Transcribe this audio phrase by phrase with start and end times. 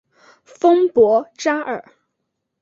[0.43, 1.91] 丰博扎尔。